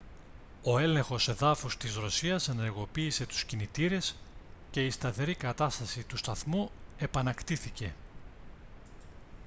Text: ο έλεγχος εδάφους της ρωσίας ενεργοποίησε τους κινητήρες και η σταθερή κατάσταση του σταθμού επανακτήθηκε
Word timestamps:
ο 0.63 0.77
έλεγχος 0.77 1.27
εδάφους 1.27 1.77
της 1.77 1.95
ρωσίας 1.95 2.47
ενεργοποίησε 2.49 3.25
τους 3.25 3.43
κινητήρες 3.45 4.15
και 4.71 4.85
η 4.85 4.89
σταθερή 4.89 5.35
κατάσταση 5.35 6.03
του 6.03 6.17
σταθμού 6.17 6.71
επανακτήθηκε 6.97 7.93